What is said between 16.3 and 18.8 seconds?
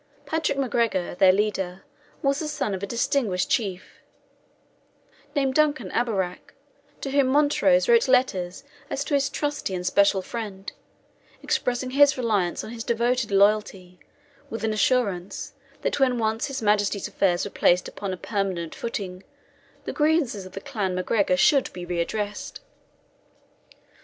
his Majesty's affairs were placed upon a permanent